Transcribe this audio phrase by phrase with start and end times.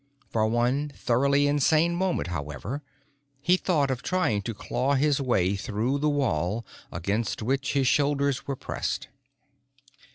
[0.31, 2.81] For one thoroughly insane moment, however,
[3.39, 8.47] he thought of trying to claw his way through the wall against which his shoulders
[8.47, 9.09] were pressed.